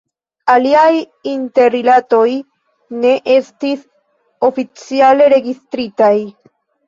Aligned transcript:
Iliaj 0.51 0.93
interrilatoj 1.31 2.23
ne 3.03 3.11
estis 3.35 3.85
oficiale 4.49 5.29
registritaj. 5.35 6.13